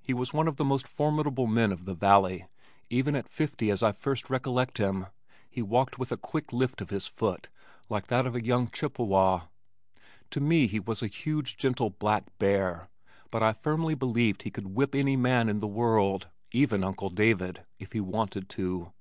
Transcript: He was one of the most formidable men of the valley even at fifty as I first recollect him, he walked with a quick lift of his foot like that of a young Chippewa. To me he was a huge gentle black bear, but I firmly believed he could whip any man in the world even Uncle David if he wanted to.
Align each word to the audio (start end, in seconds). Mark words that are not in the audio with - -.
He 0.00 0.14
was 0.14 0.32
one 0.32 0.46
of 0.46 0.54
the 0.54 0.64
most 0.64 0.86
formidable 0.86 1.48
men 1.48 1.72
of 1.72 1.84
the 1.84 1.92
valley 1.92 2.46
even 2.90 3.16
at 3.16 3.28
fifty 3.28 3.72
as 3.72 3.82
I 3.82 3.90
first 3.90 4.30
recollect 4.30 4.78
him, 4.78 5.06
he 5.50 5.62
walked 5.62 5.98
with 5.98 6.12
a 6.12 6.16
quick 6.16 6.52
lift 6.52 6.80
of 6.80 6.90
his 6.90 7.08
foot 7.08 7.48
like 7.88 8.06
that 8.06 8.24
of 8.24 8.36
a 8.36 8.44
young 8.44 8.68
Chippewa. 8.68 9.46
To 10.30 10.40
me 10.40 10.68
he 10.68 10.78
was 10.78 11.02
a 11.02 11.08
huge 11.08 11.56
gentle 11.56 11.90
black 11.90 12.26
bear, 12.38 12.88
but 13.32 13.42
I 13.42 13.52
firmly 13.52 13.96
believed 13.96 14.42
he 14.44 14.52
could 14.52 14.76
whip 14.76 14.94
any 14.94 15.16
man 15.16 15.48
in 15.48 15.58
the 15.58 15.66
world 15.66 16.28
even 16.52 16.84
Uncle 16.84 17.10
David 17.10 17.64
if 17.80 17.90
he 17.90 18.00
wanted 18.00 18.48
to. 18.50 18.92